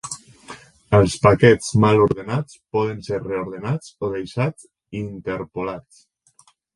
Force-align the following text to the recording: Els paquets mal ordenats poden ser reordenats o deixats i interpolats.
Els 0.99 1.17
paquets 1.25 1.67
mal 1.83 1.99
ordenats 2.05 2.57
poden 2.77 3.03
ser 3.07 3.19
reordenats 3.25 3.91
o 4.07 4.09
deixats 4.15 4.65
i 4.69 4.99
interpolats. 5.03 6.01